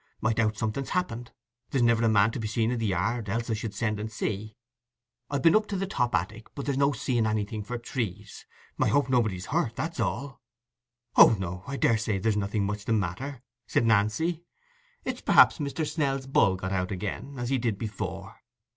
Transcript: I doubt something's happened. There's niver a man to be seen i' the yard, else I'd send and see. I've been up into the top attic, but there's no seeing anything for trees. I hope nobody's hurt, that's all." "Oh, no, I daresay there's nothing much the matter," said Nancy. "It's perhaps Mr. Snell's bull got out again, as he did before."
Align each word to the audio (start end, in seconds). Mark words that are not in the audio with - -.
I 0.23 0.33
doubt 0.33 0.57
something's 0.57 0.89
happened. 0.97 1.29
There's 1.69 1.83
niver 1.83 2.05
a 2.05 2.09
man 2.09 2.31
to 2.31 2.39
be 2.39 2.47
seen 2.47 2.71
i' 2.71 2.75
the 2.75 2.87
yard, 2.87 3.29
else 3.29 3.51
I'd 3.51 3.75
send 3.75 3.99
and 3.99 4.11
see. 4.11 4.55
I've 5.29 5.43
been 5.43 5.55
up 5.55 5.65
into 5.65 5.77
the 5.77 5.85
top 5.85 6.15
attic, 6.15 6.47
but 6.55 6.65
there's 6.65 6.75
no 6.75 6.91
seeing 6.91 7.27
anything 7.27 7.61
for 7.63 7.77
trees. 7.77 8.47
I 8.79 8.87
hope 8.87 9.09
nobody's 9.09 9.45
hurt, 9.45 9.75
that's 9.75 9.99
all." 9.99 10.41
"Oh, 11.17 11.35
no, 11.37 11.63
I 11.67 11.77
daresay 11.77 12.17
there's 12.17 12.35
nothing 12.35 12.65
much 12.65 12.85
the 12.85 12.93
matter," 12.93 13.43
said 13.67 13.85
Nancy. 13.85 14.41
"It's 15.05 15.21
perhaps 15.21 15.59
Mr. 15.59 15.87
Snell's 15.87 16.25
bull 16.25 16.55
got 16.55 16.71
out 16.71 16.91
again, 16.91 17.37
as 17.37 17.49
he 17.49 17.59
did 17.59 17.77
before." 17.77 18.41